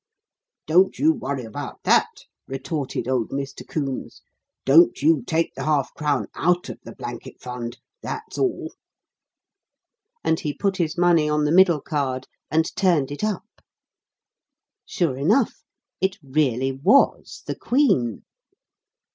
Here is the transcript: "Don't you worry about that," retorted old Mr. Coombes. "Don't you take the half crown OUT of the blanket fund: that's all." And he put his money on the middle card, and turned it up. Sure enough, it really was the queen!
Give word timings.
"Don't 0.65 0.97
you 0.97 1.13
worry 1.13 1.43
about 1.43 1.83
that," 1.83 2.25
retorted 2.47 3.07
old 3.07 3.29
Mr. 3.29 3.61
Coombes. 3.69 4.23
"Don't 4.65 4.99
you 5.03 5.21
take 5.21 5.53
the 5.53 5.65
half 5.65 5.93
crown 5.93 6.25
OUT 6.33 6.69
of 6.69 6.79
the 6.81 6.95
blanket 6.95 7.39
fund: 7.39 7.77
that's 8.01 8.35
all." 8.39 8.73
And 10.23 10.39
he 10.39 10.55
put 10.55 10.77
his 10.77 10.97
money 10.97 11.29
on 11.29 11.45
the 11.45 11.51
middle 11.51 11.81
card, 11.81 12.27
and 12.49 12.75
turned 12.75 13.11
it 13.11 13.23
up. 13.23 13.45
Sure 14.87 15.19
enough, 15.19 15.63
it 15.99 16.17
really 16.23 16.71
was 16.71 17.43
the 17.45 17.55
queen! 17.55 18.23